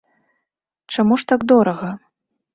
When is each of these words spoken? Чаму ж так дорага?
Чаму 0.95 1.13
ж 1.23 1.29
так 1.33 1.45
дорага? 1.53 1.91